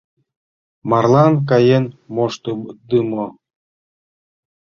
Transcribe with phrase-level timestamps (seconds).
[0.89, 3.25] Марлан каен моштыдымо